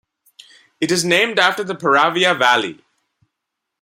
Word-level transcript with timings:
It 0.79 0.89
is 0.91 1.05
named 1.05 1.37
after 1.37 1.63
the 1.63 1.75
Peravia 1.75 2.35
Valley. 2.35 2.83